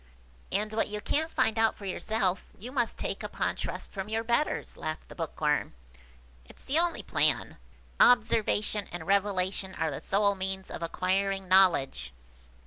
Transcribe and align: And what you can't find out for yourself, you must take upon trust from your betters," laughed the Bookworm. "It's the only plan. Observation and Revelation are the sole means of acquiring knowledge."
And 0.51 0.73
what 0.73 0.87
you 0.87 0.99
can't 0.99 1.29
find 1.29 1.59
out 1.59 1.75
for 1.75 1.85
yourself, 1.85 2.45
you 2.57 2.71
must 2.71 2.97
take 2.97 3.21
upon 3.21 3.55
trust 3.55 3.91
from 3.91 4.09
your 4.09 4.23
betters," 4.23 4.75
laughed 4.75 5.09
the 5.09 5.13
Bookworm. 5.15 5.75
"It's 6.43 6.63
the 6.65 6.79
only 6.79 7.03
plan. 7.03 7.59
Observation 7.99 8.87
and 8.91 9.05
Revelation 9.05 9.75
are 9.75 9.91
the 9.91 10.01
sole 10.01 10.33
means 10.33 10.71
of 10.71 10.81
acquiring 10.81 11.47
knowledge." 11.47 12.13